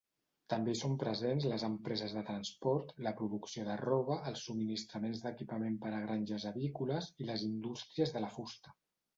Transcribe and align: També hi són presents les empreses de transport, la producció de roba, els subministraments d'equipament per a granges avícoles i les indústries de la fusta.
També 0.51 0.71
hi 0.75 0.77
són 0.77 0.93
presents 1.01 1.43
les 1.49 1.65
empreses 1.67 2.15
de 2.19 2.23
transport, 2.29 2.89
la 3.07 3.13
producció 3.19 3.67
de 3.69 3.75
roba, 3.83 4.17
els 4.31 4.47
subministraments 4.49 5.21
d'equipament 5.27 5.77
per 5.85 5.95
a 5.99 6.01
granges 6.07 6.49
avícoles 6.55 7.15
i 7.25 7.29
les 7.33 7.49
indústries 7.51 8.17
de 8.17 8.27
la 8.29 8.33
fusta. 8.41 8.79